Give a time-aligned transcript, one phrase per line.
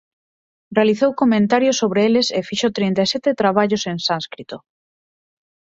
[0.77, 4.55] Realizou comentario sobre eles e fixo trinta e sete traballos en sánscrito.